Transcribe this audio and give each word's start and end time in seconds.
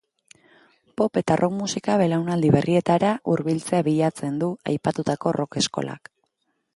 Pop 1.01 1.17
eta 1.21 1.35
rock 1.41 1.53
musika 1.57 1.97
belaunaldi 2.01 2.49
berrietara 2.57 3.11
hurbiltzea 3.33 3.83
bilatzen 3.89 4.43
du 4.45 4.49
aipatutako 4.73 5.35
rock 5.41 5.59
eskolak. 5.63 6.11